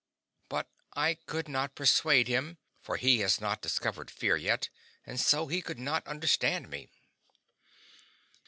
[0.49, 4.67] But I could not persuade him, for he has not discovered fear yet,
[5.05, 6.89] and so he could not understand me.